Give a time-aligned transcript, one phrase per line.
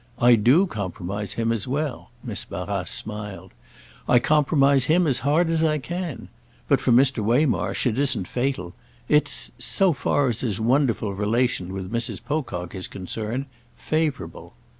[0.17, 3.51] I do compromise him as well," Miss Barrace smiled.
[4.09, 6.27] "I compromise him as hard as I can.
[6.67, 7.23] But for Mr.
[7.23, 8.73] Waymarsh it isn't fatal.
[9.07, 12.19] It's—so far as his wonderful relation with Mrs.
[12.25, 14.55] Pocock is concerned—favourable."